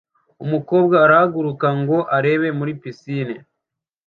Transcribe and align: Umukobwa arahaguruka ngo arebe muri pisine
Umukobwa 0.45 0.95
arahaguruka 1.05 1.67
ngo 1.79 1.97
arebe 2.17 2.49
muri 2.59 2.71
pisine 2.81 3.35